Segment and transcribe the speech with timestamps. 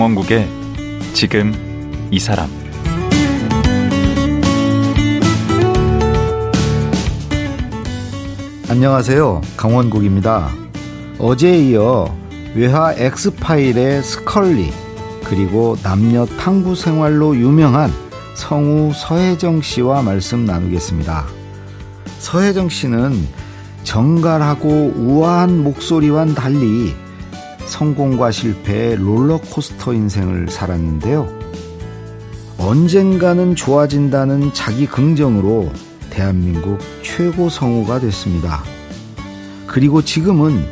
[0.00, 0.48] 강원국의
[1.12, 1.52] 지금
[2.10, 2.48] 이 사람
[8.70, 9.42] 안녕하세요.
[9.58, 10.52] 강원국입니다.
[11.18, 12.16] 어제에 이어
[12.54, 14.72] 외화 엑스파일의 스컬리
[15.24, 17.90] 그리고 남녀 탐구 생활로 유명한
[18.36, 21.26] 성우 서혜정 씨와 말씀 나누겠습니다.
[22.20, 23.28] 서혜정 씨는
[23.84, 26.94] 정갈하고 우아한 목소리와는 달리
[27.70, 31.26] 성공과 실패의 롤러코스터 인생을 살았는데요.
[32.58, 35.72] 언젠가는 좋아진다는 자기 긍정으로
[36.10, 38.62] 대한민국 최고 성우가 됐습니다.
[39.66, 40.66] 그리고 지금은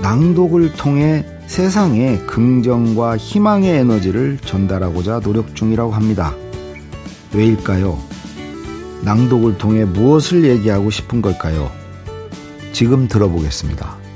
[0.00, 6.34] 낭독을 통해 세상에 긍정과 희망의 에너지를 전달하고자 노력 중이라고 합니다.
[7.34, 7.98] 왜일까요?
[9.02, 11.70] 낭독을 통해 무엇을 얘기하고 싶은 걸까요?
[12.72, 14.07] 지금 들어보겠습니다.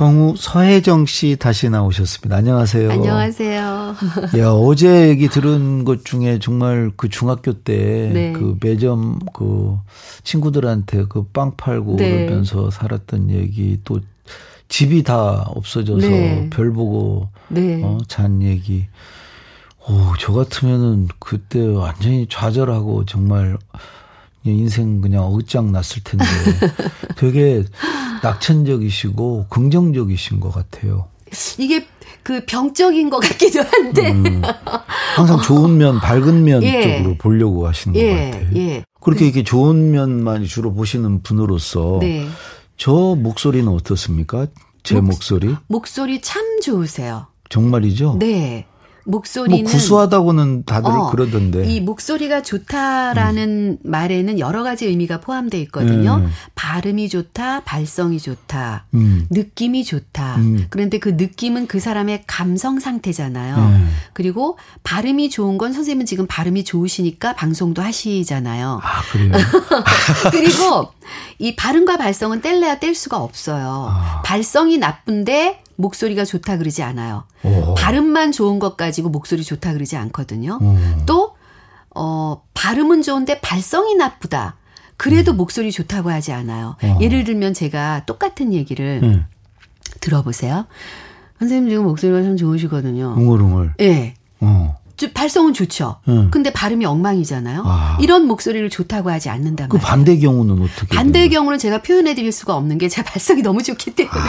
[0.00, 2.34] 성우 서혜정 씨 다시 나오셨습니다.
[2.34, 2.90] 안녕하세요.
[2.90, 3.94] 안녕하세요.
[4.40, 8.32] 야, 어제 얘기 들은 것 중에 정말 그 중학교 때그 네.
[8.32, 9.76] 그 매점 그
[10.24, 12.24] 친구들한테 그 빵 팔고 네.
[12.24, 14.00] 그러면서 살았던 얘기 또
[14.70, 16.48] 집이 다 없어져서 네.
[16.48, 17.82] 별 보고 네.
[17.84, 18.86] 어, 잔 얘기.
[19.86, 23.58] 오, 저 같으면은 그때 완전히 좌절하고 정말
[24.44, 26.24] 인생 그냥 어장 났을 텐데
[27.16, 27.64] 되게
[28.22, 31.08] 낙천적이시고 긍정적이신 것 같아요.
[31.58, 31.86] 이게
[32.22, 34.42] 그 병적인 것 같기도 한데 음,
[35.14, 36.98] 항상 좋은 면, 밝은 면 예.
[36.98, 38.08] 쪽으로 보려고 하시는 예.
[38.08, 38.56] 것 같아요.
[38.56, 38.84] 예.
[39.00, 42.26] 그렇게 이렇게 좋은 면만 주로 보시는 분으로서 네.
[42.76, 44.46] 저 목소리는 어떻습니까?
[44.82, 45.54] 제 목, 목소리?
[45.68, 47.26] 목소리 참 좋으세요.
[47.48, 48.16] 정말이죠?
[48.18, 48.66] 네.
[49.04, 53.90] 목소리는 뭐 구수하다고는 다들 어, 그러던데 이 목소리가 좋다라는 음.
[53.90, 56.16] 말에는 여러 가지 의미가 포함되어 있거든요.
[56.16, 56.30] 음.
[56.54, 59.26] 발음이 좋다, 발성이 좋다, 음.
[59.30, 60.36] 느낌이 좋다.
[60.36, 60.66] 음.
[60.70, 63.56] 그런데 그 느낌은 그 사람의 감성 상태잖아요.
[63.56, 63.84] 네.
[64.12, 68.80] 그리고 발음이 좋은 건 선생님은 지금 발음이 좋으시니까 방송도 하시잖아요.
[68.82, 69.32] 아 그래요.
[70.30, 70.92] 그리고
[71.38, 73.88] 이 발음과 발성은 뗄래야 뗄 수가 없어요.
[73.90, 74.22] 아.
[74.24, 77.24] 발성이 나쁜데 목소리가 좋다 그러지 않아요.
[77.42, 77.74] 오.
[77.74, 80.58] 발음만 좋은 것 가지고 목소리 좋다 그러지 않거든요.
[80.62, 81.02] 음.
[81.06, 81.34] 또,
[81.94, 84.56] 어, 발음은 좋은데 발성이 나쁘다.
[84.96, 85.38] 그래도 음.
[85.38, 86.76] 목소리 좋다고 하지 않아요.
[86.82, 86.98] 어.
[87.00, 89.24] 예를 들면 제가 똑같은 얘기를 음.
[90.00, 90.66] 들어보세요.
[91.38, 93.14] 선생님 지금 목소리가 참 좋으시거든요.
[93.16, 93.74] 웅얼웅얼.
[93.80, 93.88] 예.
[93.88, 94.14] 네.
[94.40, 94.76] 어.
[95.08, 95.96] 발성은 좋죠.
[96.08, 96.28] 응.
[96.30, 97.62] 근데 발음이 엉망이잖아요.
[97.64, 97.98] 아.
[98.00, 99.80] 이런 목소리를 좋다고 하지 않는단 그 말이에요.
[99.84, 100.94] 그 반대 경우는 어떻게?
[100.94, 104.18] 반대 경우는 제가 표현해 드릴 수가 없는 게 제 발성이 너무 좋기 때문에.
[104.20, 104.26] 아,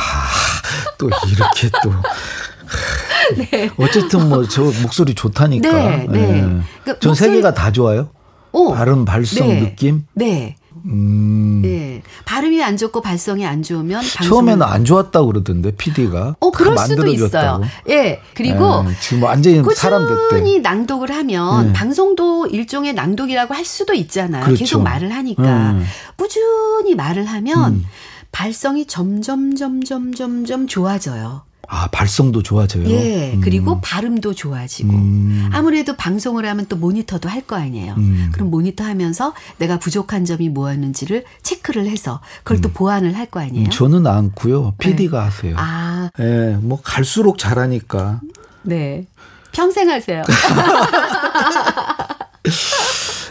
[0.97, 1.91] 또 이렇게 또.
[3.37, 3.69] 네.
[3.77, 5.71] 어쨌든 뭐 저 목소리 좋다니까.
[5.71, 6.19] 네, 네.
[6.19, 6.41] 네.
[6.83, 8.09] 그러니까 전세 개가 다 좋아요.
[8.53, 8.73] 오.
[8.73, 9.59] 발음, 발성, 네.
[9.61, 10.05] 느낌.
[10.13, 10.55] 네.
[10.85, 11.61] 음.
[11.61, 12.01] 네.
[12.25, 16.35] 발음이 안 좋고 발성이 안 좋으면 처음에는 안 좋았다고 그러던데 PD가.
[16.39, 17.61] 어, 그럴 수도 있어요.
[17.89, 18.21] 예.
[18.33, 20.15] 그리고 네, 지금 완전히 사람 됐대.
[20.29, 21.73] 꾸준히 낭독을 하면 네.
[21.73, 24.45] 방송도 일종의 낭독이라고 할 수도 있잖아요.
[24.45, 24.59] 그렇죠.
[24.59, 25.85] 계속 말을 하니까 음.
[26.15, 27.85] 꾸준히 말을 하면 음.
[28.31, 31.43] 발성이 점점 점점 점점 좋아져요.
[31.67, 32.89] 아, 발성도 좋아져요.
[32.89, 33.33] 예.
[33.33, 33.41] 음.
[33.41, 34.91] 그리고 발음도 좋아지고.
[34.93, 35.49] 음.
[35.53, 37.95] 아무래도 방송을 하면 또 모니터도 할 거 아니에요.
[37.97, 38.29] 음.
[38.33, 42.73] 그럼 모니터 하면서 내가 부족한 점이 뭐였는지를 체크를 해서 그걸 또 음.
[42.73, 43.69] 보완을 할 거 아니에요.
[43.69, 44.73] 저는 않고요.
[44.79, 45.23] PD가 네.
[45.25, 45.55] 하세요.
[45.57, 46.09] 아.
[46.19, 46.57] 예.
[46.61, 48.19] 뭐 갈수록 잘하니까.
[48.63, 49.05] 네.
[49.53, 50.23] 평생 하세요.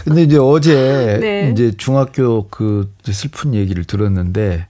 [0.04, 1.50] 근데 이제 어제 네.
[1.52, 4.66] 이제 중학교 그 슬픈 얘기를 들었는데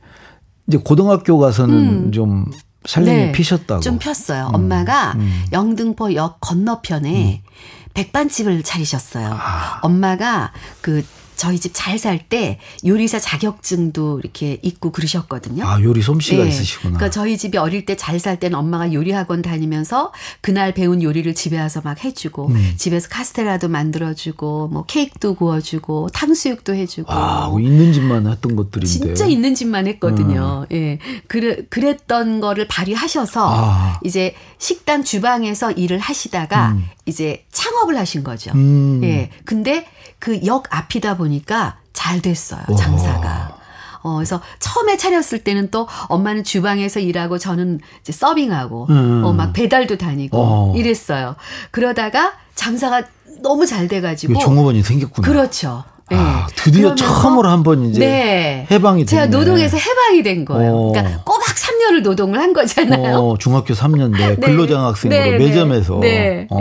[0.66, 1.74] 이제 고등학교 가서는
[2.06, 2.12] 음.
[2.12, 2.46] 좀
[2.84, 3.80] 살림이 네, 피셨다고.
[3.80, 4.48] 좀 폈어요.
[4.48, 5.44] 음, 엄마가 음.
[5.52, 7.50] 영등포역 건너편에 음.
[7.94, 9.28] 백반집을 차리셨어요.
[9.32, 9.80] 아.
[9.82, 11.04] 엄마가 그
[11.40, 15.64] 저희 집 잘 살 때 요리사 자격증도 이렇게 있고 그러셨거든요.
[15.66, 16.48] 아, 요리 솜씨가 네.
[16.50, 16.98] 있으시구나.
[16.98, 21.34] 그러니까 저희 집이 어릴 때 잘 살 때는 엄마가 요리 학원 다니면서 그날 배운 요리를
[21.34, 22.72] 집에 와서 막 해주고 음.
[22.76, 27.10] 집에서 카스테라도 만들어주고 뭐 케이크도 구워주고 탕수육도 해주고.
[27.10, 28.86] 아, 있는 집만 했던 것들인데.
[28.86, 30.66] 진짜 있는 집만 했거든요.
[30.70, 30.76] 음.
[30.76, 30.98] 예.
[31.26, 34.00] 그래, 그랬던 거를 발휘하셔서 아.
[34.04, 36.84] 이제 식당 주방에서 일을 하시다가 음.
[37.06, 38.50] 이제 창업을 하신 거죠.
[38.54, 39.00] 음.
[39.04, 39.30] 예.
[39.46, 39.86] 근데
[40.20, 42.60] 그 역 앞이다 보니까 잘 됐어요.
[42.78, 43.56] 장사가.
[44.02, 49.22] 어, 그래서 처음에 차렸을 때는 또 엄마는 주방에서 일하고 저는 이제 서빙하고, 음.
[49.24, 50.74] 어, 막 배달도 다니고 어.
[50.76, 51.36] 이랬어요.
[51.70, 53.02] 그러다가 장사가
[53.42, 54.38] 너무 잘 돼가지고.
[54.38, 55.26] 종업원이 생겼구나.
[55.28, 55.84] 그렇죠.
[56.10, 56.16] 네.
[56.18, 58.66] 아, 드디어 처음으로 한 번 이제 네.
[58.70, 59.06] 해방이 됐네.
[59.06, 60.72] 제가 노동에서 해방이 된 거예요.
[60.72, 60.88] 오.
[60.88, 60.92] 어.
[60.92, 63.16] 그러니까 꼬박 3년을 노동을 한 거잖아요.
[63.18, 64.36] 어, 중학교 3년 내 네.
[64.36, 66.00] 근로장학생으로 네, 네, 매점에서.
[66.00, 66.46] 네.
[66.50, 66.58] 어.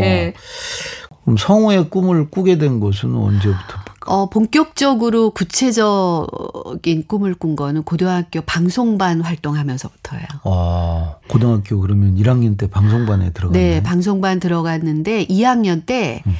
[1.30, 1.36] 네.
[1.36, 3.90] 그럼 성우의 꿈을 꾸게 된 것은 언제부터?
[4.06, 10.26] 어, 본격적으로 구체적인 꿈을 꾼 거는 고등학교 방송반 활동하면서부터예요.
[10.46, 13.64] 아, 고등학교 그러면 1학년 때 방송반에 들어갔나요?
[13.64, 16.34] 네, 방송반 들어갔는데 2학년 때 음.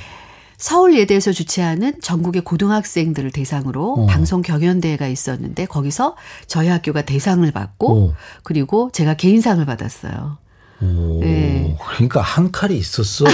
[0.58, 4.06] 서울예대에서 주최하는 전국의 고등학생들을 대상으로 어.
[4.08, 6.16] 방송 경연대회가 있었는데 거기서
[6.48, 8.14] 저희 학교가 대상을 받고 오.
[8.44, 10.38] 그리고 제가 개인상을 받았어요.
[10.82, 11.78] 오, 네.
[11.94, 13.26] 그러니까 한 칼이 있었어.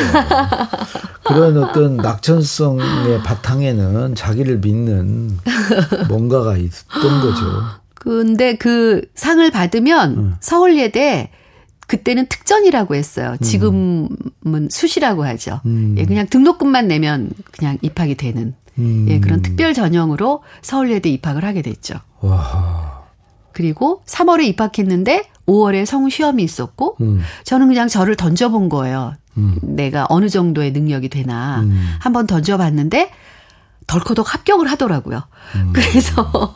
[1.24, 5.38] 그런 어떤 낙천성의 바탕에는 자기를 믿는
[6.08, 7.46] 뭔가가 있던 거죠.
[7.94, 10.36] 근데 그 상을 받으면 음.
[10.40, 11.32] 서울예대
[11.88, 13.36] 그때는 특전이라고 했어요.
[13.42, 14.10] 지금은
[14.46, 14.68] 음.
[14.70, 15.62] 수시라고 하죠.
[15.66, 15.96] 음.
[15.98, 19.06] 예, 그냥 등록금만 내면 그냥 입학이 되는 음.
[19.10, 21.96] 예, 그런 특별 전형으로 서울예대 입학을 하게 됐죠.
[22.22, 23.06] 와.
[23.52, 27.22] 그리고 3월에 입학했는데 5월에 성우 시험이 있었고 음.
[27.44, 29.14] 저는 그냥 저를 던져본 거예요.
[29.38, 29.58] 음.
[29.62, 31.96] 내가 어느 정도의 능력이 되나 음.
[32.00, 33.12] 한번 던져봤는데
[33.88, 35.22] 덜커덕 합격을 하더라고요.
[35.56, 35.72] 음.
[35.74, 36.54] 그래서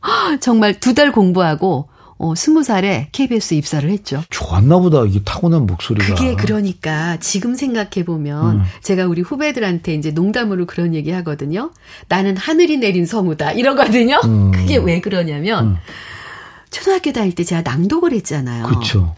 [0.40, 1.88] 정말 두 달 공부하고
[2.18, 4.22] 어, 스무 살에 KBS 입사를 했죠.
[4.30, 6.14] 좋았나 보다, 이게 타고난 목소리가.
[6.14, 8.62] 그게 그러니까 지금 생각해보면 음.
[8.82, 11.72] 제가 우리 후배들한테 이제 농담으로 그런 얘기 하거든요.
[12.08, 13.52] 나는 하늘이 내린 성우다.
[13.52, 14.18] 이러거든요.
[14.24, 14.50] 음.
[14.50, 15.76] 그게 왜 그러냐면 음.
[16.76, 18.66] 초등학교 다닐 때 제가 낭독을 했잖아요.
[18.66, 19.16] 그렇죠.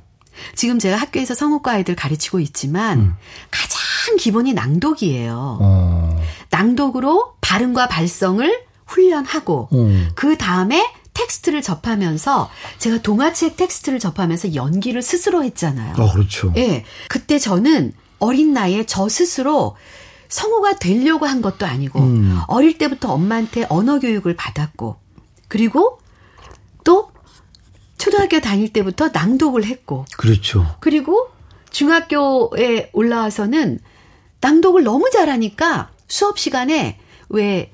[0.54, 3.14] 지금 제가 학교에서 성우과 아이들 가르치고 있지만 음.
[3.50, 5.58] 가장 기본이 낭독이에요.
[5.60, 6.22] 어.
[6.50, 8.48] 낭독으로 발음과 발성을
[8.86, 10.08] 훈련하고 음.
[10.14, 15.94] 그 다음에 텍스트를 접하면서 제가 동화책 텍스트를 접하면서 연기를 스스로 했잖아요.
[15.98, 16.52] 아, 그렇죠.
[16.56, 16.84] 예.
[17.08, 19.76] 그때 저는 어린 나이에 저 스스로
[20.28, 22.38] 성우가 되려고 한 것도 아니고 음.
[22.46, 24.96] 어릴 때부터 엄마한테 언어 교육을 받았고
[25.48, 25.98] 그리고
[26.84, 27.10] 또
[27.98, 30.04] 초등학교 다닐 때부터 낭독을 했고.
[30.16, 30.64] 그렇죠.
[30.80, 31.28] 그리고
[31.70, 33.80] 중학교에 올라와서는
[34.40, 36.98] 낭독을 너무 잘하니까 수업 시간에
[37.28, 37.70] 왜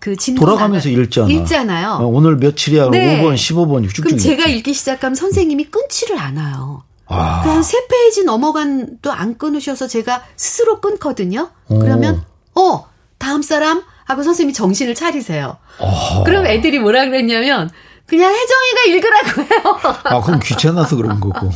[0.00, 1.28] 그 진도 돌아가면서 읽잖아.
[1.28, 1.90] 읽잖아요.
[2.00, 2.90] 어, 오늘 며칠이야.
[2.90, 3.22] 네.
[3.22, 6.84] 5번, 15번 쭉쭉 그럼 제가 읽기 시작하면 선생님이 끊지를 않아요.
[7.06, 7.42] 아.
[7.42, 11.50] 그냥 세 페이지 넘어간 또 안 끊으셔서 제가 스스로 끊거든요.
[11.68, 12.24] 그러면
[12.54, 12.86] 어
[13.18, 15.56] 다음 사람 하고 선생님이 정신을 차리세요.
[15.78, 16.24] 어.
[16.24, 17.70] 그럼 애들이 뭐라 그랬냐면
[18.06, 19.96] 그냥 혜정이가 읽으라고 해요.
[20.04, 21.50] 아, 그럼 귀찮아서 그런 거고.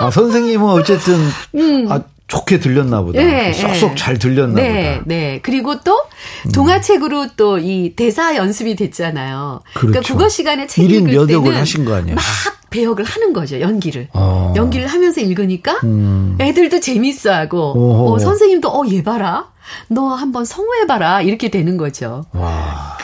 [0.00, 1.14] 아, 선생님은 어쨌든,
[1.54, 1.86] 음.
[1.90, 3.22] 아, 좋게 들렸나 보다.
[3.22, 3.94] 네, 쏙쏙 네.
[3.94, 5.04] 잘 들렸나 네, 보다.
[5.06, 5.40] 네.
[5.42, 6.02] 그리고 또
[6.46, 6.52] 음.
[6.52, 9.60] 동화책으로 또이 대사 연습이 됐잖아요.
[9.74, 9.92] 그러니까 그렇죠.
[9.92, 12.16] 그러니까 국어 시간에 책 읽을 몇 때는 하신 거 아니에요?
[12.16, 12.24] 막
[12.70, 13.60] 배역을 하는 거죠.
[13.60, 14.08] 연기를.
[14.12, 14.52] 어.
[14.56, 16.36] 연기를 하면서 읽으니까 음.
[16.40, 19.46] 애들도 재밌어하고 어, 선생님도 어 얘 봐라.
[19.88, 21.22] 너 한번 성우해봐라.
[21.22, 22.24] 이렇게 되는 거죠.
[22.32, 22.96] 와.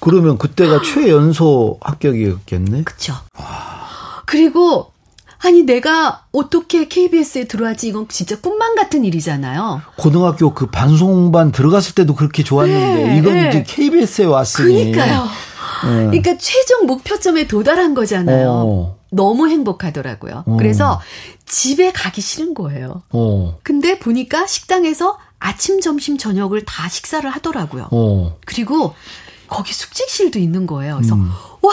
[0.00, 2.84] 그러면 그때가 최연소 합격이었겠네?
[2.84, 3.14] 그쵸.
[4.26, 4.92] 그리고,
[5.38, 7.88] 아니, 내가 어떻게 KBS에 들어왔지?
[7.88, 9.82] 이건 진짜 꿈만 같은 일이잖아요.
[9.96, 13.48] 고등학교 그 반송반 들어갔을 때도 그렇게 좋았는데, 네, 이건 네.
[13.48, 14.92] 이제 KBS에 왔으니.
[14.92, 15.24] 그러니까요.
[15.84, 16.06] 네.
[16.06, 18.50] 그러니까 최종 목표점에 도달한 거잖아요.
[18.50, 18.96] 어.
[19.10, 20.44] 너무 행복하더라고요.
[20.46, 20.56] 어.
[20.56, 21.00] 그래서
[21.46, 23.02] 집에 가기 싫은 거예요.
[23.10, 23.58] 어.
[23.62, 27.88] 근데 보니까 식당에서 아침, 점심, 저녁을 다 식사를 하더라고요.
[27.90, 28.36] 어.
[28.46, 28.94] 그리고
[29.48, 30.96] 거기 숙직실도 있는 거예요.
[30.96, 31.30] 그래서 음.
[31.62, 31.72] 와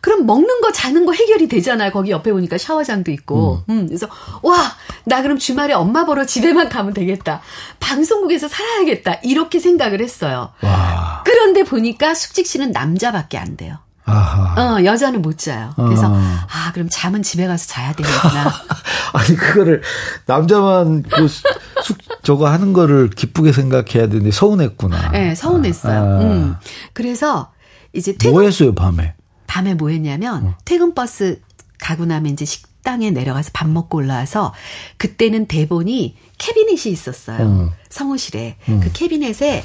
[0.00, 1.92] 그럼 먹는 거 자는 거 해결이 되잖아요.
[1.92, 3.62] 거기 옆에 보니까 샤워장도 있고.
[3.68, 3.78] 음.
[3.80, 3.86] 음.
[3.86, 4.08] 그래서
[4.42, 7.42] 와 나 그럼 주말에 엄마 보러 집에만 가면 되겠다.
[7.78, 9.20] 방송국에서 살아야겠다.
[9.22, 10.50] 이렇게 생각을 했어요.
[10.62, 11.22] 와.
[11.26, 13.78] 그런데 보니까 숙직실은 남자밖에 안 돼요.
[14.06, 14.60] 아하.
[14.76, 15.72] 어, 여자는 못 자요.
[15.76, 16.14] 그래서, 어.
[16.16, 18.52] 아, 그럼 잠은 집에 가서 자야 되겠구나.
[19.14, 19.82] 아니, 그거를,
[20.26, 25.10] 남자만 그 숙, 저거 하는 거를 기쁘게 생각해야 되는데 서운했구나.
[25.12, 25.98] 네, 서운했어요.
[26.00, 26.20] 아.
[26.22, 26.56] 음.
[26.92, 27.52] 그래서,
[27.94, 28.32] 이제 퇴근.
[28.32, 29.14] 뭐 했어요, 밤에?
[29.46, 30.54] 밤에 뭐 했냐면, 어.
[30.64, 31.40] 퇴근버스
[31.78, 34.52] 가고 나면 이제 식당에 내려가서 밥 먹고 올라와서,
[34.98, 37.38] 그때는 대본이 캐비넷이 있었어요.
[37.40, 37.72] 어.
[37.88, 38.56] 성우실에.
[38.68, 38.80] 음.
[38.82, 39.64] 그 캐비넷에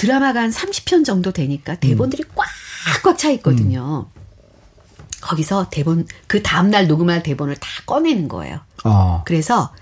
[0.00, 2.34] 드라마가 한 30편 정도 되니까 대본들이 음.
[3.02, 4.06] 꽉꽉 차 있거든요.
[4.14, 4.20] 음.
[5.20, 8.60] 거기서 대본 그 다음 날 녹음할 대본을 다 꺼내는 거예요.
[8.84, 9.22] 어.
[9.26, 9.72] 그래서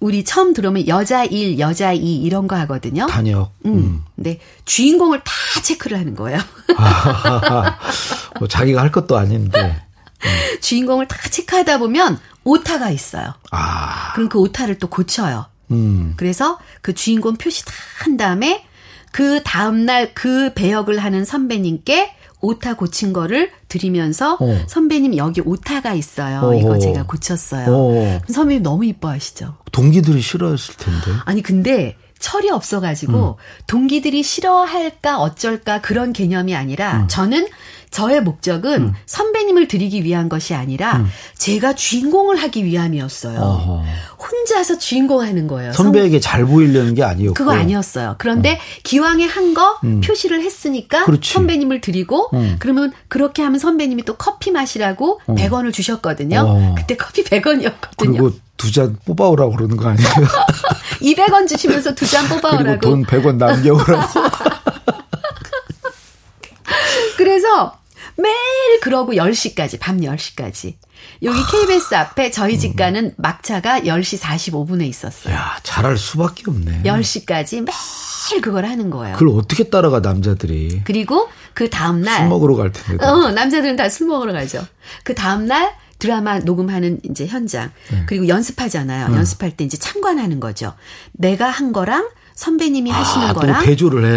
[0.00, 3.06] 우리 처음 들어오면 여자 1, 여자 2 이런 거 하거든요.
[3.06, 3.52] 단역.
[3.66, 3.72] 음.
[3.74, 4.04] 음.
[4.16, 6.40] 근데 주인공을 다 체크를 하는 거예요.
[8.40, 9.60] 뭐 자기가 할 것도 아닌데.
[9.60, 9.88] 음.
[10.60, 13.34] 주인공을 다 체크하다 보면 오타가 있어요.
[13.52, 14.12] 아.
[14.14, 15.46] 그럼 그 오타를 또 고쳐요.
[15.70, 16.14] 음.
[16.16, 18.64] 그래서 그 주인공 표시 다 한 다음에
[19.12, 24.58] 그 다음날 그 배역을 하는 선배님께 오타 고친 거를 드리면서 어.
[24.68, 26.40] 선배님 여기 오타가 있어요.
[26.40, 26.54] 어.
[26.54, 27.66] 이거 제가 고쳤어요.
[27.68, 28.20] 어.
[28.28, 29.56] 선배님 너무 이뻐하시죠.
[29.72, 31.20] 동기들이 싫어했을 텐데.
[31.24, 33.42] 아니 근데 철이 없어가지고 음.
[33.66, 37.08] 동기들이 싫어할까 어쩔까 그런 개념이 아니라 음.
[37.08, 37.46] 저는
[37.90, 38.94] 저의 목적은 음.
[39.06, 41.06] 선배님을 드리기 위한 것이 아니라 음.
[41.36, 43.38] 제가 주인공을 하기 위함이었어요.
[43.38, 43.82] 어허.
[44.18, 45.72] 혼자서 주인공 하는 거예요.
[45.72, 47.34] 선배에게 잘 보이려는 게 아니었고.
[47.34, 48.16] 그거 아니었어요.
[48.18, 48.58] 그런데 어.
[48.82, 50.00] 기왕에 한거 음.
[50.00, 51.32] 표시를 했으니까 그렇지.
[51.32, 52.56] 선배님을 드리고 음.
[52.58, 55.34] 그러면 그렇게 하면 선배님이 또 커피 마시라고 어.
[55.34, 56.44] 100원을 주셨거든요.
[56.46, 56.74] 어.
[56.76, 57.72] 그때 커피 100원이었거든요.
[57.98, 60.08] 그리고 두잔 뽑아오라고 그러는 거 아니에요?
[61.00, 62.80] 200원 주시면서 두 잔 뽑아오라고.
[62.80, 64.20] 돈 100원 남겨오라고.
[67.16, 67.77] 그래서
[68.20, 70.74] 매일 그러고 10시까지, 밤 10시까지.
[71.22, 75.32] 여기 KBS 앞에 저희 집 가는 막차가 10시 45분에 있었어요.
[75.34, 76.82] 야, 잘할 수밖에 없네.
[76.84, 79.16] 10시까지 매일 그걸 하는 거예요.
[79.16, 80.82] 그걸 어떻게 따라가, 남자들이.
[80.84, 82.18] 그리고 그 다음날.
[82.18, 83.04] 술 먹으러 갈 텐데.
[83.06, 84.66] 어, 남자들은 다 술 먹으러 가죠.
[85.04, 87.70] 그 다음날 드라마 녹음하는 이제 현장.
[87.92, 88.02] 네.
[88.06, 89.08] 그리고 연습하잖아요.
[89.08, 89.16] 네.
[89.16, 90.74] 연습할 때 이제 참관하는 거죠.
[91.12, 93.64] 내가 한 거랑 선배님이 아, 하시는 거랑.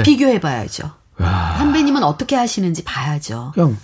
[0.03, 0.91] 비교해 봐야죠.
[1.59, 3.51] 선배님은 어떻게 하시는지 봐야죠.
[3.53, 3.77] 그냥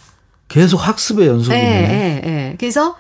[0.48, 1.60] 계속 학습의 연속이네.
[1.62, 2.56] 예, 예, 예.
[2.60, 2.98] 그래서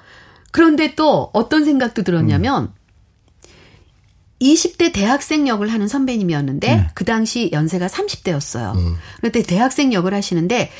[0.51, 2.73] 그런데 또 어떤 생각도 들었냐면 음.
[4.41, 6.87] 20대 대학생 역을 하는 선배님이었는데 네.
[6.93, 8.75] 그 당시 연세가 30대였어요.
[8.75, 8.95] 음.
[9.17, 10.71] 그런데 대학생 역을 하시는데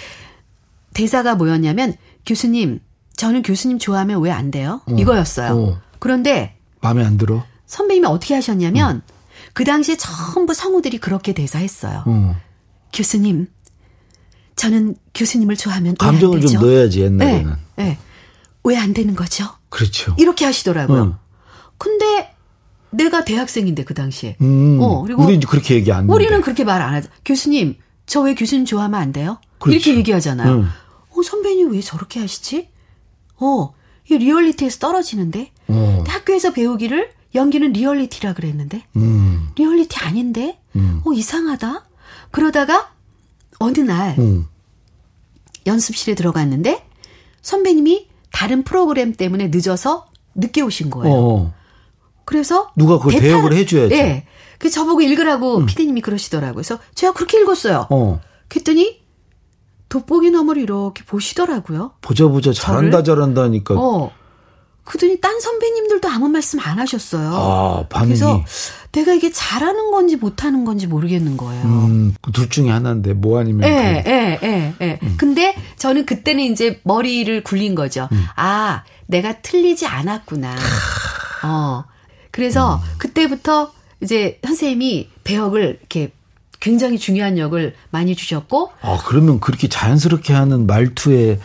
[0.93, 1.95] 대사가 뭐였냐면
[2.25, 2.79] 교수님
[3.15, 4.81] 저는 교수님 좋아하면 왜 안 돼요?
[4.85, 4.95] 어.
[4.95, 5.57] 이거였어요.
[5.57, 5.81] 어.
[5.99, 7.43] 그런데 마음에 안 들어.
[7.65, 9.01] 선배님이 어떻게 하셨냐면 음.
[9.53, 12.03] 그 당시에 전부 성우들이 그렇게 대사했어요.
[12.05, 12.35] 어.
[12.93, 13.47] 교수님,
[14.57, 17.55] 저는 교수님을 좋아하면 감정을 좀 넣어야지 옛날에는.
[17.77, 17.97] 네, 네.
[18.65, 19.45] 왜안 되는 거죠?
[19.69, 20.13] 그렇죠.
[20.19, 21.01] 이렇게 하시더라고요.
[21.03, 21.15] 응.
[21.77, 22.33] 근데
[22.89, 24.35] 내가 대학생인데 그 당시에.
[24.41, 26.09] 음, 어, 그리고 우리는 그렇게 얘기 안.
[26.09, 27.09] 우리는 그렇게 말 안 하죠.
[27.23, 27.75] 교수님,
[28.07, 29.39] 저 왜 교수님 좋아하면 안 돼요?
[29.59, 29.75] 그렇죠.
[29.77, 30.51] 이렇게 얘기하잖아요.
[30.53, 30.67] 응.
[31.15, 32.69] 어, 선배님 왜 저렇게 하시지?
[33.39, 33.73] 어,
[34.09, 35.51] 이 리얼리티에서 떨어지는데.
[35.67, 36.03] 어.
[36.07, 38.83] 학교에서 배우기를 연기는 리얼리티라 그랬는데.
[38.95, 39.49] 음.
[39.55, 40.59] 리얼리티 아닌데.
[40.75, 41.01] 음.
[41.05, 41.85] 어, 이상하다.
[42.31, 42.91] 그러다가
[43.59, 44.47] 어느 날 음.
[45.65, 46.85] 연습실에 들어갔는데
[47.41, 51.15] 선배님이 다른 프로그램 때문에 늦어서 늦게 오신 거예요.
[51.15, 51.53] 어.
[52.25, 53.95] 그래서 누가 그걸 대타, 대역을 해줘야지.
[53.95, 54.25] 네.
[54.59, 55.65] 그 저보고 읽으라고 음.
[55.65, 56.55] 피디님이 그러시더라고요.
[56.55, 57.87] 그래서 제가 그렇게 읽었어요.
[57.89, 58.19] 어.
[58.49, 59.01] 그랬더니
[59.89, 61.93] 돋보기 너머를 이렇게 보시더라고요.
[62.01, 63.21] 보자 보자 잘한다 저를.
[63.21, 63.75] 잘한다니까.
[63.77, 64.11] 어.
[64.87, 67.33] 그더니 딴 선배님들도 아무 말씀 안 하셨어요.
[67.33, 68.07] 아, 반응이.
[68.09, 68.43] 그래서
[68.93, 71.63] 내가 이게 잘하는 건지 못하는 건지 모르겠는 거예요.
[71.65, 73.69] 음, 그둘 중에 하나인데 뭐 아니면.
[73.69, 74.99] 예, 예, 예, 예.
[75.03, 75.15] 음.
[75.17, 78.07] 근데 저는 그때는 이제 머리를 굴린 거죠.
[78.13, 78.25] 음.
[78.37, 80.55] 아, 내가 틀리지 않았구나.
[81.43, 81.83] 어.
[82.31, 82.79] 그래서 음.
[82.97, 86.11] 그때부터 이제 선생님이 배역을 이렇게
[86.59, 88.71] 굉장히 중요한 역을 많이 주셨고.
[88.81, 91.39] 아, 그러면 그렇게 자연스럽게 하는 말투에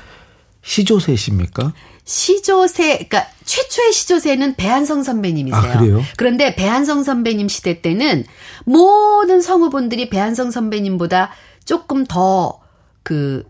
[0.62, 1.72] 시조셋입니까?
[2.12, 5.72] 시조새, 그러니까 최초의 시조새는 배한성 선배님이세요.
[5.72, 6.02] 아, 그래요?
[6.16, 8.24] 그런데 배한성 선배님 시대 때는
[8.64, 11.30] 모든 성우분들이 배한성 선배님보다
[11.64, 12.62] 조금 더
[13.02, 13.44] 그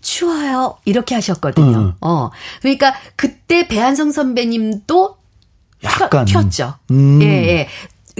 [0.00, 1.78] 추워요 이렇게 하셨거든요.
[1.78, 1.92] 음.
[2.00, 2.30] 어,
[2.60, 5.16] 그러니까 그때 배한성 선배님도
[5.84, 6.74] 약간 튀었죠.
[6.90, 7.20] 음.
[7.22, 7.68] 예, 예.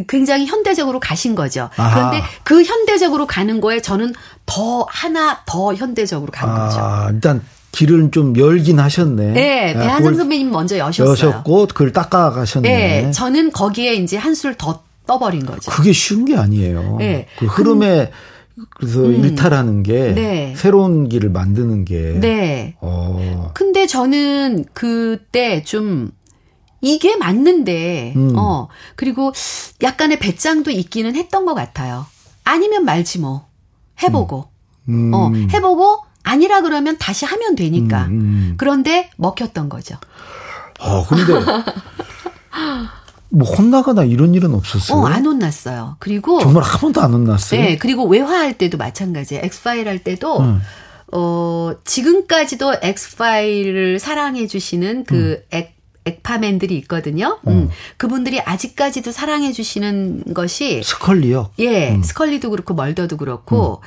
[0.09, 1.71] 굉장히 현대적으로 가신 거죠.
[1.76, 1.95] 아하.
[1.95, 7.15] 그런데 그 현대적으로 가는 거에 저는 더 하나 더 현대적으로 간 아, 거죠.
[7.15, 7.43] 일단
[7.76, 9.33] 길을 좀 열긴 하셨네.
[9.33, 11.11] 네, 아, 배한정 선배님 먼저 여셨어요.
[11.11, 12.68] 여셨고 그걸 닦아 가셨네.
[12.68, 15.71] 네, 저는 거기에 이제 한술 더 떠버린 거죠.
[15.71, 16.97] 그게 쉬운 게 아니에요.
[16.99, 17.26] 네.
[17.38, 18.11] 그 흐름에
[18.71, 19.23] 그래서 음.
[19.23, 20.54] 일탈하는 게 네.
[20.56, 22.18] 새로운 길을 만드는 게.
[22.18, 22.76] 네.
[22.80, 23.50] 어.
[23.52, 26.11] 근데 저는 그때 좀
[26.80, 28.33] 이게 맞는데, 음.
[28.37, 29.33] 어, 그리고
[29.83, 32.06] 약간의 배짱도 있기는 했던 것 같아요.
[32.45, 33.47] 아니면 말지 뭐.
[34.02, 34.47] 해보고.
[34.88, 35.12] 음.
[35.12, 38.06] 어, 해보고 아니라 그러면 다시 하면 되니까.
[38.06, 38.54] 음, 음.
[38.59, 39.97] 그런데 먹혔던 거죠.
[40.80, 41.33] 아, 근데
[43.28, 44.99] 뭐 혼나거나 이런 일은 없었어요?
[44.99, 45.97] 어, 안 혼났어요.
[46.00, 47.61] 그리고 정말 한 번도 안 혼났어요.
[47.61, 49.45] 네, 그리고 외화할 때도 마찬가지예요.
[49.45, 50.61] 엑스파일 할 때도 음.
[51.12, 55.59] 어, 지금까지도 엑스파일을 사랑해 주시는 그 음.
[55.59, 55.76] 엑,
[56.07, 57.38] 엑파팬들이 있거든요.
[57.47, 57.52] 음.
[57.52, 57.71] 음.
[57.97, 61.50] 그분들이 아직까지도 사랑해 주시는 것이 스컬리요.
[61.61, 62.02] 예, 음.
[62.02, 63.80] 스컬리도 그렇고 멀더도 그렇고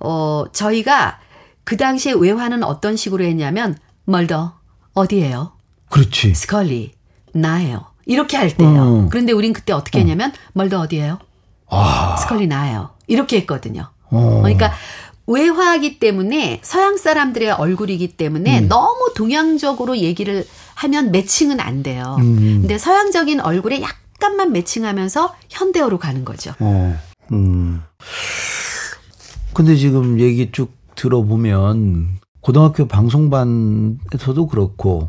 [0.00, 1.20] 어, 저희가
[1.64, 4.58] 그 당시에 외화는 어떤 식으로 했냐면 멀더
[4.92, 5.52] 어디에요?
[5.90, 6.34] 그렇지.
[6.34, 6.92] 스컬리
[7.32, 7.86] 나예요.
[8.06, 9.00] 이렇게 할 때예요.
[9.00, 9.08] 음.
[9.08, 11.18] 그런데 우린 그때 어떻게 했냐면 멀더 어디에요?
[11.68, 12.16] 아.
[12.20, 12.90] 스컬리 나예요.
[13.06, 13.90] 이렇게 했거든요.
[14.10, 14.40] 어.
[14.42, 14.72] 그러니까
[15.26, 18.68] 외화이기 때문에 서양 사람들의 얼굴이기 때문에 음.
[18.68, 22.16] 너무 동양적으로 얘기를 하면 매칭은 안 돼요.
[22.20, 22.58] 음.
[22.60, 26.52] 근데 서양적인 얼굴에 약간만 매칭하면서 현대어로 가는 거죠.
[26.58, 26.98] 어.
[27.32, 27.82] 음.
[29.54, 35.08] 근데 지금 얘기 쭉 들어보면 고등학교 방송반에서도 그렇고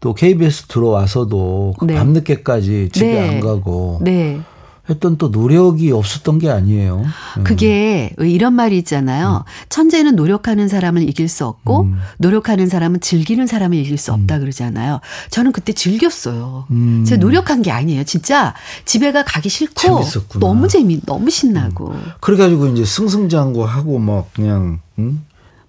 [0.00, 1.94] 또 KBS 들어와서도 그 네.
[1.94, 3.34] 밤늦게까지 집에 네.
[3.36, 4.40] 안 가고 네.
[4.88, 7.04] 했던 또 노력이 없었던 게 아니에요.
[7.38, 7.44] 음.
[7.44, 9.44] 그게 왜 이런 말이 있잖아요.
[9.44, 9.68] 음.
[9.68, 11.98] 천재는 노력하는 사람을 이길 수 없고 음.
[12.18, 14.40] 노력하는 사람은 즐기는 사람을 이길 수 없다 음.
[14.40, 15.00] 그러잖아요.
[15.30, 16.66] 저는 그때 즐겼어요.
[16.70, 17.04] 음.
[17.04, 18.04] 제가 노력한 게 아니에요.
[18.04, 20.46] 진짜 집에가 가기 싫고 재밌었구나.
[20.46, 21.90] 너무 재미, 너무 신나고.
[21.90, 22.04] 음.
[22.20, 25.20] 그래 가지고 이제 승승장구하고 막 그냥 응?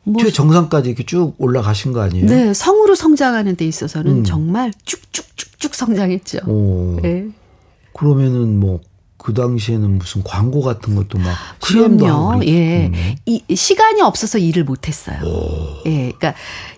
[0.04, 2.28] 뭐 최정상까지 이렇게 쭉 올라가신 거 아니에요?
[2.28, 6.40] 네, 성으로 성장하는 데 있어서는 정말 쭉쭉쭉쭉 성장했죠.
[6.48, 7.00] 오.
[7.02, 7.28] 네.
[7.94, 8.80] 그러면은 뭐
[9.28, 12.46] 그 당시에는 무슨 광고 같은 것도 막 그럼요.
[12.46, 12.88] 예.
[12.88, 13.16] 음.
[13.26, 15.18] 이 시간이 없어서 일을 못 했어요.
[15.86, 16.14] 예.
[16.14, 16.34] 그러니까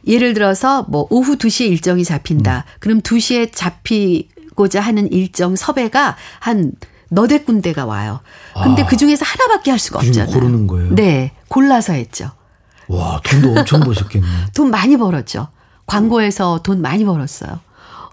[0.08, 2.66] 예를 들어서 뭐 오후 2시에 일정이 잡힌다.
[2.66, 2.78] 음.
[2.80, 6.72] 그럼 2시에 잡히고자 하는 일정 섭외가 한
[7.10, 8.22] 너댓 군데가 와요.
[8.64, 8.86] 근데 아.
[8.88, 10.34] 그 중에서 하나밖에 할 수가 없잖아요.
[10.34, 10.96] 고르는 거예요.
[10.96, 11.34] 네.
[11.50, 12.32] 골라서 했죠.
[12.90, 14.28] 와, 돈도 엄청 버셨겠네.
[14.54, 15.48] 돈 많이 벌었죠.
[15.86, 17.60] 광고에서 돈 많이 벌었어요.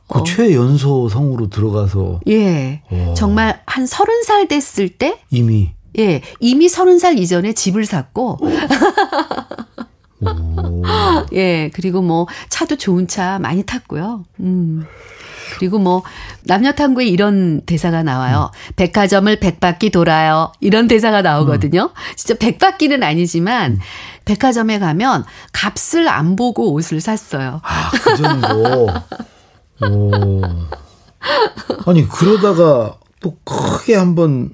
[0.09, 0.25] 그 어.
[0.25, 3.15] 최연소 성으로 들어가서 예 오.
[3.15, 8.39] 정말 한 서른 살 됐을 때 이미 예 이미 서른 살 이전에 집을 샀고
[11.33, 14.25] 예 그리고 뭐 차도 좋은 차 많이 탔고요.
[14.41, 14.87] 음.
[15.55, 16.03] 그리고 뭐
[16.45, 18.51] 남녀탐구에 이런 대사가 나와요.
[18.53, 18.73] 음.
[18.77, 20.53] 백화점을 백바퀴 돌아요.
[20.61, 21.83] 이런 대사가 나오거든요.
[21.83, 22.15] 음.
[22.17, 23.79] 진짜 백바퀴는 아니지만 음.
[24.25, 27.61] 백화점에 가면 값을 안 보고 옷을 샀어요.
[27.63, 28.89] 아, 그 정도.
[29.83, 30.43] 오.
[31.87, 34.51] 아니 그러다가 또 크게 한번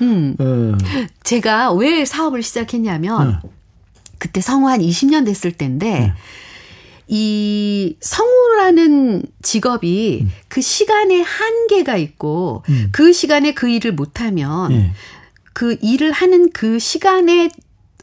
[0.00, 0.36] 음.
[0.40, 1.06] 예.
[1.22, 3.48] 제가 왜 사업을 시작했냐면 예.
[4.18, 6.14] 그때 성우 한 20년 됐을 때인데 예.
[7.08, 10.32] 이 성우라는 직업이 음.
[10.48, 12.88] 그 시간에 한계가 있고 음.
[12.92, 14.92] 그 시간에 그 일을 못하면 예.
[15.52, 17.50] 그 일을 하는 그 시간에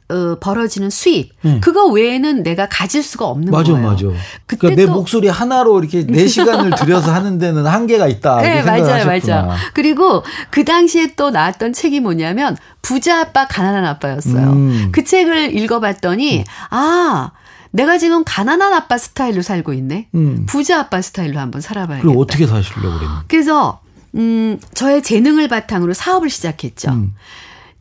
[0.10, 1.60] 어, 벌어지는 수입 음.
[1.62, 3.88] 그거 외에는 내가 가질 수가 없는 맞아, 거예요.
[3.88, 4.17] 맞아, 맞아.
[4.47, 8.41] 그러니까 내 목소리 하나로 이렇게 내 시간을 들여서 하는 데는 한계가 있다.
[8.41, 9.52] 네, 맞아요, 맞아요.
[9.73, 14.52] 그리고 그 당시에 또 나왔던 책이 뭐냐면 부자 아빠 가난한 아빠였어요.
[14.52, 14.89] 음.
[14.91, 16.43] 그 책을 읽어봤더니 음.
[16.71, 17.32] 아
[17.71, 20.08] 내가 지금 가난한 아빠 스타일로 살고 있네.
[20.15, 20.45] 음.
[20.47, 22.08] 부자 아빠 스타일로 한번 살아봐야겠다.
[22.08, 23.23] 그리고 어떻게 사시려고 그랬나?
[23.27, 23.82] 그래서
[24.15, 26.91] 음 저의 재능을 바탕으로 사업을 시작했죠.
[26.91, 27.13] 음.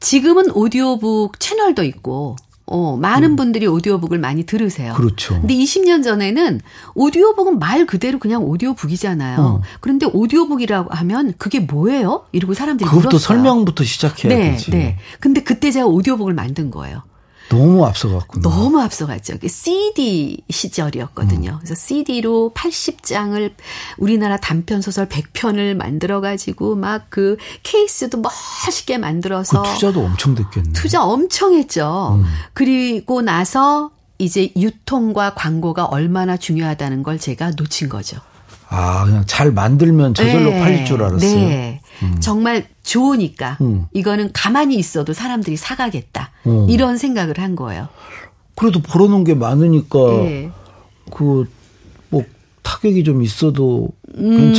[0.01, 2.37] 지금은 오디오북 채널도 있고
[2.70, 3.37] 어, 많은 음.
[3.37, 4.92] 분들이 오디오북을 많이 들으세요.
[4.92, 5.40] 그렇죠.
[5.40, 6.61] 근데 20년 전에는
[6.94, 9.40] 오디오북은 말 그대로 그냥 오디오북이잖아요.
[9.40, 9.62] 어.
[9.81, 12.27] 그런데 오디오북이라고 하면 그게 뭐예요?
[12.33, 13.18] 이러고 사람들이 그것도 물었어요.
[13.20, 14.70] 설명부터 시작해야 네, 되지.
[14.70, 14.98] 네.
[15.18, 17.03] 근데 그때 제가 오디오북을 만든 거예요.
[17.49, 18.43] 너무 앞서갔군요.
[18.43, 19.35] 너무 앞서갔죠.
[19.47, 21.51] CD 시절이었거든요.
[21.51, 21.57] 음.
[21.59, 23.53] 그래서 CD로 80장을
[23.97, 30.73] 우리나라 단편 소설 100편을 만들어 가지고 막 그 케이스도 멋있게 만들어서 그 투자도 엄청 됐겠네.
[30.73, 32.19] 투자 엄청 했죠.
[32.21, 32.25] 음.
[32.53, 38.19] 그리고 나서 이제 유통과 광고가 얼마나 중요하다는 걸 제가 놓친 거죠.
[38.69, 40.61] 아, 그냥 잘 만들면 저절로 네.
[40.61, 41.35] 팔릴 줄 알았어요.
[41.35, 41.78] 네.
[42.03, 42.17] 음.
[42.21, 43.87] 정말 좋으니까 음.
[43.93, 46.31] 이거는 가만히 있어도 사람들이 사가겠다.
[46.47, 46.67] 음.
[46.69, 47.89] 이런 생각을 한 거예요.
[48.55, 50.51] 그래도 벌어놓은 게 많으니까 네.
[51.11, 51.47] 그뭐
[52.63, 53.91] 타격이 좀 있어도.
[54.17, 54.53] 음,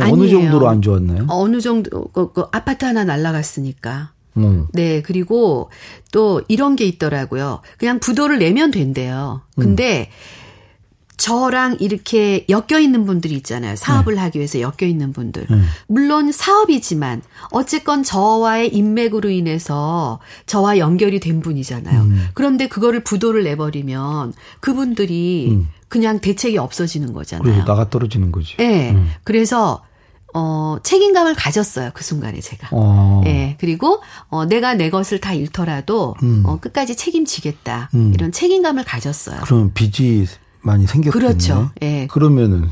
[0.00, 1.26] 어느 정도로 안 좋았나요?
[1.28, 4.10] 어느 정도 그, 그 아파트 하나 날라갔으니까.
[4.36, 4.66] 음.
[4.72, 5.70] 네, 그리고
[6.10, 7.60] 또 이런 게 있더라고요.
[7.78, 9.42] 그냥 부도를 내면 된대요.
[9.56, 10.41] 근데 음.
[11.22, 13.76] 저랑 이렇게 엮여 있는 분들이 있잖아요.
[13.76, 14.20] 사업을 네.
[14.22, 15.46] 하기 위해서 엮여 있는 분들.
[15.48, 15.56] 네.
[15.86, 22.00] 물론 사업이지만 어쨌건 저와의 인맥으로 인해서 저와 연결이 된 분이잖아요.
[22.00, 22.26] 음.
[22.34, 25.68] 그런데 그거를 부도를 내버리면 그분들이 음.
[25.86, 27.44] 그냥 대책이 없어지는 거잖아요.
[27.44, 28.56] 그리고 나가 떨어지는 거지.
[28.56, 28.90] 네.
[28.90, 29.08] 음.
[29.22, 29.84] 그래서
[30.34, 31.90] 어, 책임감을 가졌어요.
[31.94, 32.70] 그 순간에 제가.
[32.72, 33.20] 어.
[33.26, 33.56] 예.
[33.60, 36.42] 그리고, 어, 내가 내 것을 다 잃더라도, 음.
[36.46, 37.90] 어, 끝까지 책임지겠다.
[37.92, 38.12] 음.
[38.14, 39.40] 이런 책임감을 가졌어요.
[39.42, 40.26] 그럼 빚이
[40.62, 41.26] 많이 생겼겠네.
[41.26, 41.70] 그렇죠.
[41.82, 42.06] 예.
[42.08, 42.68] 그러면은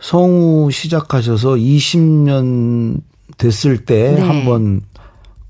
[0.00, 3.00] 성우 시작하셔서 20년
[3.38, 4.20] 됐을 때 네.
[4.20, 4.82] 한번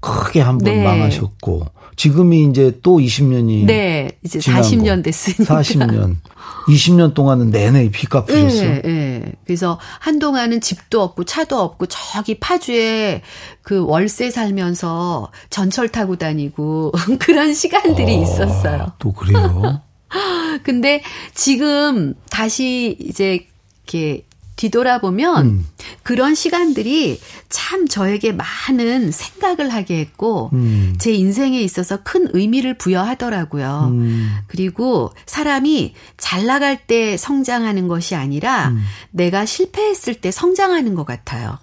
[0.01, 0.85] 크게 한번 네.
[0.85, 5.61] 망하셨고 지금이 이제 또 20년이 네, 이제 40년 됐으니까.
[5.61, 6.17] 40년.
[6.69, 8.75] 20년 동안은 내내 빚 갚으셨어요.
[8.75, 9.33] 네, 네.
[9.45, 13.23] 그래서 한동안은 집도 없고 차도 없고 저기 파주에
[13.63, 18.93] 그 월세 살면서 전철 타고 다니고 그런 시간들이 어, 있었어요.
[18.99, 19.81] 또 그래요?
[20.63, 21.03] 근데
[21.35, 23.47] 지금 다시 이제
[23.85, 24.25] 이렇게
[24.57, 25.67] 뒤돌아보면 음.
[26.03, 30.95] 그런 시간들이 참 저에게 많은 생각을 하게 했고 음.
[30.99, 33.91] 제 인생에 있어서 큰 의미를 부여하더라고요.
[33.93, 34.35] 음.
[34.47, 38.83] 그리고 사람이 잘 나갈 때 성장하는 것이 아니라 음.
[39.11, 41.59] 내가 실패했을 때 성장하는 것 같아요.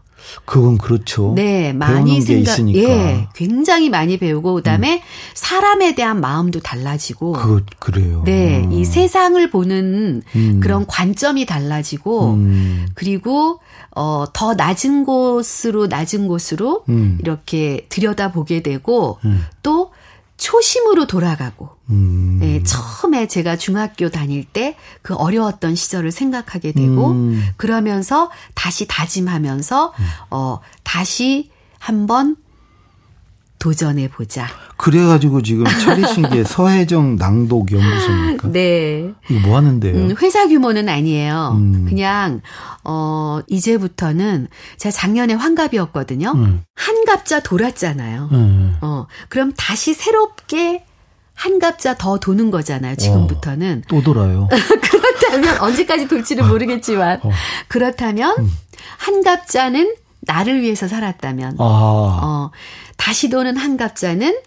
[0.46, 1.34] 그건 그렇죠.
[1.36, 5.02] 네, 많이 생각, 예, 굉장히 많이 배우고 그다음에 음.
[5.34, 7.34] 사람에 대한 마음도 달라지고.
[7.34, 8.24] 그 그래요.
[8.26, 8.72] 네, 음.
[8.72, 10.60] 이 세상을 보는 음.
[10.62, 12.88] 그런 관점이 달라지고 음.
[12.94, 13.60] 그리고
[13.96, 17.18] 어, 더 낮은 곳으로 낮은 곳으로 음.
[17.22, 19.46] 이렇게 들여다보게 되고 음.
[19.62, 19.92] 또
[20.38, 22.40] 초심으로 돌아가고 음.
[22.42, 27.44] 네, 처음에 제가 중학교 다닐 때 그 어려웠던 시절을 생각하게 되고 음.
[27.58, 30.06] 그러면서 다시 다짐하면서 음.
[30.32, 32.38] 어 다시 한번
[33.64, 34.46] 도전해 보자.
[34.76, 38.52] 그래가지고 지금 차리신 게 서혜정 낭독 연구소입니까?
[38.52, 39.10] 네.
[39.30, 39.96] 이거 뭐 하는데요?
[39.96, 41.56] 음, 회사 규모는 아니에요.
[41.56, 41.86] 음.
[41.88, 42.42] 그냥
[42.84, 46.34] 어 이제부터는 제가 작년에 환갑이었거든요.
[46.36, 46.64] 음.
[46.76, 48.30] 한갑자 돌았잖아요.
[48.34, 48.76] 음.
[48.82, 50.84] 어 그럼 다시 새롭게
[51.34, 52.98] 한 갑자 더 도는 거잖아요.
[52.98, 53.84] 지금부터는.
[53.86, 54.50] 어, 또 돌아요.
[54.92, 57.32] 그렇다면 언제까지 돌지를 모르겠지만 어.
[57.70, 58.52] 그렇다면 음.
[58.98, 61.64] 한 갑자는 나를 위해서 살았다면 아.
[61.64, 62.52] 어,
[62.98, 64.38] 다시 도는 한갑자는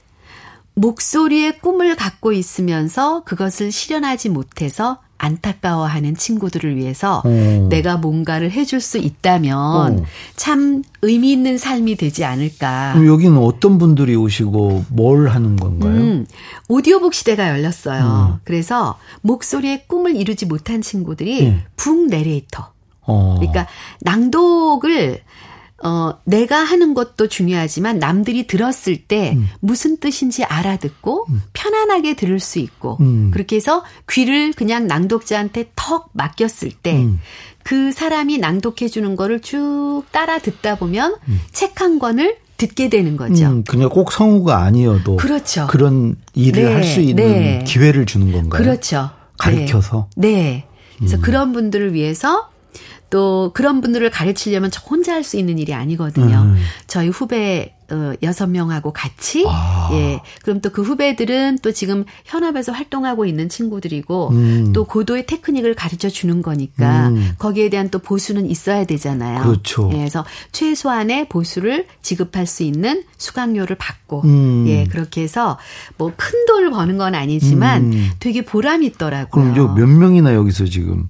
[0.74, 7.68] 목소리의 꿈을 갖고 있으면서 그것을 실현하지 못해서 안타까워하는 친구들을 위해서 오.
[7.68, 10.04] 내가 뭔가를 해줄 수 있다면 오.
[10.36, 12.92] 참 의미 있는 삶이 되지 않을까.
[12.92, 15.92] 그럼 여기는 어떤 분들이 오시고 뭘 하는 건가요?
[15.92, 16.26] 음,
[16.68, 18.34] 오디오북 시대가 열렸어요.
[18.34, 18.40] 음.
[18.44, 21.62] 그래서 목소리의 꿈을 이루지 못한 친구들이 음.
[21.76, 22.72] 북 내레이터.
[23.06, 23.36] 어.
[23.38, 23.66] 그러니까
[24.02, 25.22] 낭독을
[25.82, 29.48] 어, 내가 하는 것도 중요하지만 남들이 들었을 때 음.
[29.60, 31.42] 무슨 뜻인지 알아듣고 음.
[31.52, 33.30] 편안하게 들을 수 있고 음.
[33.32, 37.92] 그렇게 해서 귀를 그냥 낭독자한테 턱 맡겼을 때그 음.
[37.92, 41.40] 사람이 낭독해 주는 거를 쭉 따라 듣다 보면 음.
[41.52, 43.44] 책한 권을 듣게 되는 거죠.
[43.46, 45.66] 음, 그냥 꼭 성우가 아니어도 그렇죠.
[45.66, 47.64] 그런 일을 네, 할수 있는 네.
[47.66, 48.62] 기회를 주는 건가요?
[48.62, 49.10] 그렇죠.
[49.36, 50.08] 가르쳐서.
[50.16, 50.30] 네.
[50.30, 50.66] 네.
[50.98, 52.48] 그래서 그런 분들을 위해서
[53.10, 56.42] 또 그런 분들을 가르치려면 저 혼자 할 수 있는 일이 아니거든요.
[56.54, 56.56] 음.
[56.86, 59.90] 저희 후배 어, 여섯 명하고 같이 아.
[59.92, 64.72] 예 그럼 또 그 후배들은 또 지금 현업에서 활동하고 있는 친구들이고 음.
[64.72, 67.30] 또 고도의 테크닉을 가르쳐 주는 거니까 음.
[67.38, 69.42] 거기에 대한 또 보수는 있어야 되잖아요.
[69.42, 69.88] 그렇죠.
[69.92, 74.64] 예, 그래서 최소한의 보수를 지급할 수 있는 수강료를 받고 음.
[74.66, 75.58] 예 그렇게 해서
[75.96, 78.10] 뭐 큰 돈을 버는 건 아니지만 음.
[78.18, 79.52] 되게 보람이 있더라고요.
[79.52, 81.08] 그럼 몇 명이나 여기서 지금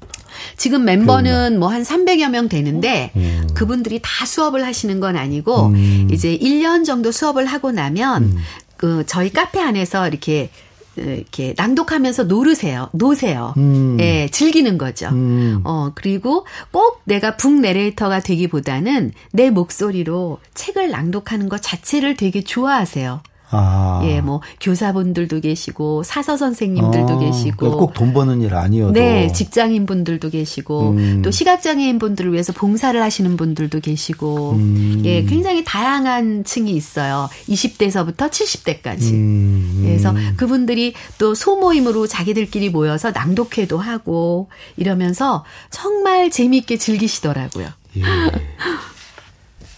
[0.56, 3.46] 지금 멤버는 뭐 한 300여 명 되는데 음.
[3.54, 6.08] 그분들이 다 수업을 하시는 건 아니고 음.
[6.10, 8.36] 이제 1년 정도 수업을 하고 나면 음.
[8.76, 10.50] 그 저희 카페 안에서 이렇게
[10.96, 12.88] 이렇게 낭독하면서 노르세요.
[12.94, 13.52] 노세요.
[13.58, 13.98] 음.
[14.00, 15.08] 예, 즐기는 거죠.
[15.08, 15.60] 음.
[15.64, 23.20] 어, 그리고 꼭 내가 북 내레이터가 되기보다는 내 목소리로 책을 낭독하는 것 자체를 되게 좋아하세요.
[23.50, 24.00] 아.
[24.04, 29.86] 예, 뭐 교사분들도 계시고 사서 선생님들도 아, 계시고 꼭 돈 버는 일 아니어도 네, 직장인
[29.86, 31.22] 분들도 계시고 음.
[31.22, 35.02] 또 시각 장애인 분들을 위해서 봉사를 하시는 분들도 계시고 음.
[35.04, 37.28] 예, 굉장히 다양한 층이 있어요.
[37.48, 39.12] 20대서부터 70대까지.
[39.12, 39.82] 음.
[39.82, 47.68] 그래서 그분들이 또 소모임으로 자기들끼리 모여서 낭독회도 하고 이러면서 정말 재미있게 즐기시더라고요.
[47.96, 48.02] 예.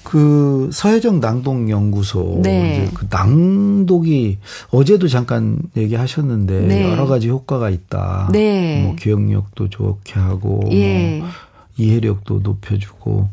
[0.09, 2.88] 그 서혜정 낭독 연구소 네.
[2.94, 4.38] 그 낭독이
[4.71, 6.90] 어제도 잠깐 얘기하셨는데 네.
[6.90, 8.31] 여러 가지 효과가 있다.
[8.33, 8.85] 네.
[8.85, 11.18] 뭐 기억력도 좋게 하고 예.
[11.18, 11.29] 뭐
[11.77, 13.29] 이해력도 높여주고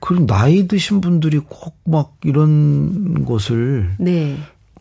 [0.00, 4.36] 그럼 나이 드신 분들이 꼭 막 이런 것을 네.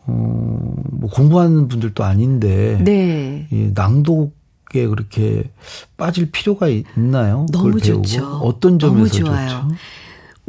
[0.06, 3.48] 어뭐 공부하는 분들도 아닌데 네.
[3.52, 5.50] 이 낭독에 그렇게
[5.98, 7.48] 빠질 필요가 있나요?
[7.52, 8.26] 너무 좋죠.
[8.44, 9.50] 어떤 점에서 좋아요.
[9.50, 9.68] 좋죠?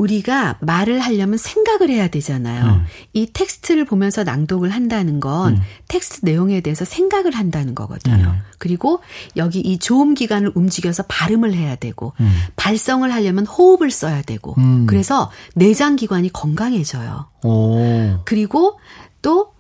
[0.01, 2.65] 우리가 말을 하려면 생각을 해야 되잖아요.
[2.65, 2.85] 음.
[3.13, 5.61] 이 텍스트를 보면서 낭독을 한다는 건 음.
[5.89, 8.31] 텍스트 내용에 대해서 생각을 한다는 거거든요.
[8.31, 8.41] 음.
[8.59, 9.01] 그리고
[9.37, 12.31] 여기 이 조음 기관을 움직여서 발음을 해야 되고 음.
[12.57, 14.87] 발성을 하려면 호흡을 써야 되고 음.
[14.87, 17.27] 그래서 내장 기관이 건강해져요.
[17.45, 18.21] 오.
[18.25, 18.79] 그리고
[19.21, 19.53] 또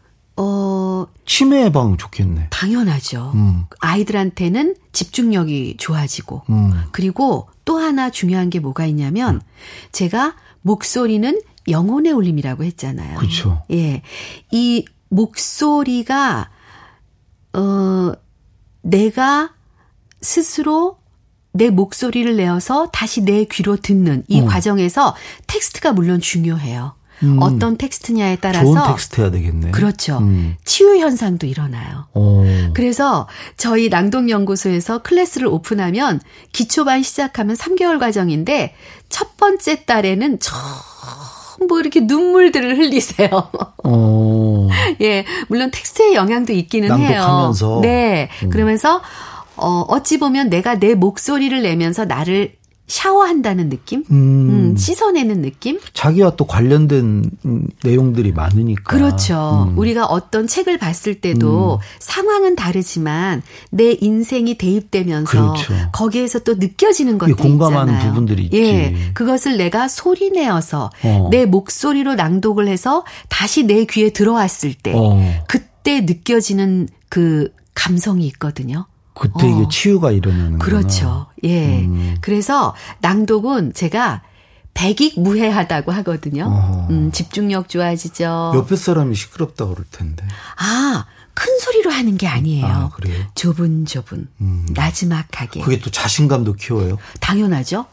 [0.42, 2.46] 어, 치매 예방 좋겠네.
[2.48, 3.33] 당연하죠.
[3.35, 3.66] 음.
[3.81, 6.72] 아이들한테는 집중력이 좋아지고, 음.
[6.92, 9.40] 그리고 또 하나 중요한 게 뭐가 있냐면, 음.
[9.92, 13.18] 제가 목소리는 영혼의 울림이라고 했잖아요.
[13.18, 13.62] 그렇죠.
[13.70, 14.00] 예.
[14.50, 16.48] 이 목소리가,
[17.53, 18.12] 어,
[18.81, 19.53] 내가
[20.22, 20.98] 스스로
[21.53, 24.46] 내 목소리를 내어서 다시 내 귀로 듣는 이 음.
[24.46, 25.14] 과정에서
[25.46, 26.94] 텍스트가 물론 중요해요.
[27.23, 27.39] 음.
[27.41, 29.71] 어떤 텍스트냐에 따라서 좋은 텍스트 해야 되겠네.
[29.73, 30.19] 그렇죠.
[30.19, 30.57] 음.
[30.65, 32.07] 치유 현상도 일어나요.
[32.15, 32.45] 오.
[32.75, 36.21] 그래서 저희 낭독 연구소에서 클래스를 오픈하면
[36.53, 38.75] 기초반 시작하면 3개월 과정인데
[39.09, 43.29] 첫 번째 달에는 전부 이렇게 눈물들을 흘리세요.
[43.85, 44.69] 오.
[45.03, 47.67] 예, 물론 텍스트의 영향도 있기는 낭독하면서.
[47.69, 47.81] 해요.
[47.83, 48.29] 네.
[48.45, 48.51] 음.
[48.51, 49.03] 그러면서
[49.57, 52.55] 어 어찌 보면 내가 내 목소리를 내면서 나를
[52.90, 54.05] 샤워한다는 느낌?
[54.11, 54.50] 음.
[54.50, 55.79] 음, 씻어내는 느낌?
[55.94, 57.31] 자기와 또 관련된
[57.85, 58.83] 내용들이 많으니까.
[58.83, 59.68] 그렇죠.
[59.70, 59.79] 음.
[59.79, 61.79] 우리가 어떤 책을 봤을 때도 음.
[62.00, 65.74] 상황은 다르지만 내 인생이 대입되면서 그렇죠.
[65.92, 68.12] 거기에서 또 느껴지는 것들이 공감하는 있잖아요.
[68.12, 68.59] 부분들이 있지.
[68.59, 68.94] 예.
[69.14, 71.29] 그것을 내가 소리 내어서 어.
[71.31, 75.22] 내 목소리로 낭독을 해서 다시 내 귀에 들어왔을 때 어.
[75.46, 78.87] 그때 느껴지는 그 감성이 있거든요.
[79.14, 79.48] 그때 어.
[79.48, 81.26] 이게 치유가 일어나는 그렇죠.
[81.44, 81.81] 예.
[81.81, 82.16] 음.
[82.20, 84.22] 그래서 낭독은 제가
[84.74, 86.46] 백익 무해하다고 하거든요.
[86.48, 86.87] 어.
[86.90, 88.53] 음, 집중력 좋아지죠.
[88.55, 90.26] 옆에 사람이 시끄럽다 그럴 텐데.
[90.57, 92.66] 아, 큰 소리로 하는 게 아니에요.
[92.66, 93.26] 아, 그래요?
[93.35, 94.66] 조분조분, 음.
[94.70, 95.61] 나지막하게.
[95.61, 96.98] 그게 또 자신감도 키워요?
[97.20, 97.87] 당연하죠.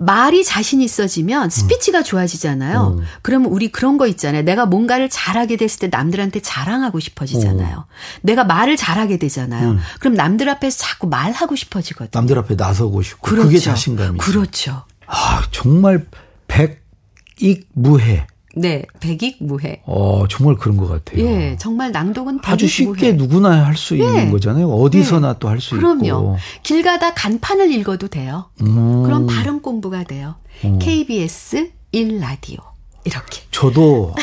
[0.00, 2.04] 말이 자신 있어지면 스피치가 음.
[2.04, 2.96] 좋아지잖아요.
[2.98, 3.04] 음.
[3.20, 4.42] 그러면 우리 그런 거 있잖아요.
[4.42, 7.76] 내가 뭔가를 잘하게 됐을 때 남들한테 자랑하고 싶어지잖아요.
[7.80, 7.86] 어.
[8.22, 9.72] 내가 말을 잘하게 되잖아요.
[9.72, 9.78] 음.
[10.00, 12.18] 그럼 남들 앞에서 자꾸 말하고 싶어지거든요.
[12.18, 13.46] 남들 앞에 나서고 싶고 그렇죠.
[13.46, 14.24] 그게 자신감이죠.
[14.24, 14.84] 그렇죠.
[15.06, 16.06] 아, 정말
[16.48, 18.26] 백익무해.
[18.56, 19.82] 네, 백익무해.
[19.86, 21.24] 어, 정말 그런 것 같아요.
[21.24, 24.30] 예, 정말 낭독은 아주 쉽게 누구나 할 수 있는 예.
[24.30, 24.68] 거잖아요.
[24.70, 25.34] 어디서나 예.
[25.38, 25.80] 또할 수 있고.
[25.98, 26.36] 그럼요.
[26.62, 28.50] 길 가다 간판을 읽어도 돼요.
[28.62, 29.02] 음.
[29.04, 30.34] 그럼 발음 공부가 돼요.
[30.64, 30.78] 음.
[30.80, 32.58] KBS 1라디오.
[33.04, 33.42] 이렇게.
[33.50, 34.14] 저도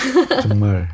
[0.43, 0.87] 정말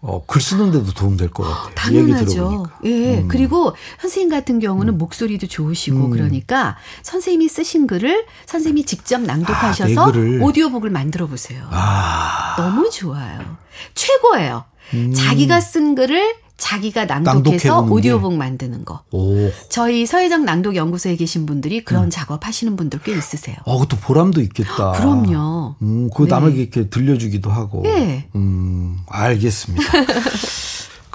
[0.00, 1.74] 어, 글 쓰는데도 도움될 것 같아요.
[1.74, 2.66] 당연하죠.
[2.84, 3.18] 예.
[3.18, 3.28] 음.
[3.28, 4.98] 그리고 선생님 같은 경우는 음.
[4.98, 6.10] 목소리도 좋으시고 음.
[6.10, 11.66] 그러니까 선생님이 쓰신 글을 선생님이 직접 낭독하셔서 아, 오디오북을 만들어 보세요.
[11.70, 12.54] 아.
[12.56, 13.56] 너무 좋아요.
[13.94, 14.64] 최고예요.
[14.94, 15.12] 음.
[15.14, 19.02] 자기가 쓴 글을 자기가 낭독해서 오디오북 만드는 거.
[19.12, 19.50] 오.
[19.70, 22.10] 저희 서혜정 낭독 연구소에 계신 분들이 그런 음.
[22.10, 23.56] 작업 하시는 분들 꽤 있으세요.
[23.64, 24.92] 어, 그것도 보람도 있겠다.
[24.92, 25.76] 그럼요.
[25.80, 26.30] 음, 그 네.
[26.30, 27.82] 남에게 이렇게 들려주기도 하고.
[27.84, 28.28] 네.
[28.34, 29.84] 음, 알겠습니다.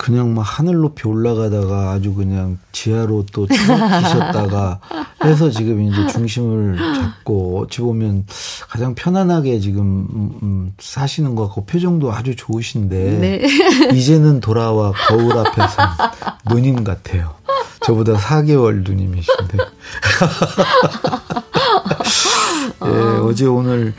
[0.04, 4.82] 그냥 막 하늘 높이 올라가다가 아주 그냥 지하로 또 추락하셨다가
[5.24, 8.26] 해서 지금 이제 중심을 잡고 어찌 보면
[8.68, 13.42] 가장 편안하게 지금 음, 음 사시는 것 같고 표정도 아주 좋으신데 네.
[13.96, 15.78] 이제는 돌아와 거울 앞에서
[16.52, 17.36] 누님 같아요.
[17.86, 19.58] 저보다 4개월 누님이신데.
[22.84, 22.90] 예,
[23.22, 23.94] 어제 오늘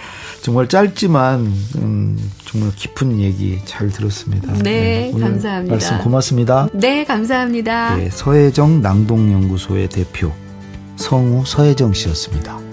[0.45, 1.41] 정말 짧지만
[1.77, 4.53] 음, 정말 깊은 얘기 잘 들었습니다.
[4.63, 5.75] 네, 네 감사합니다.
[5.75, 6.69] 말씀 고맙습니다.
[6.75, 7.97] 네, 감사합니다.
[7.97, 10.31] 네, 서혜정 낭동연구소의 대표
[10.97, 12.64] 성우 서혜정 씨였습니다.